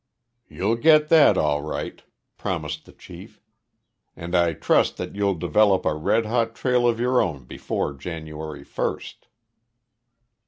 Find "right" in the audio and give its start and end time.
1.61-2.01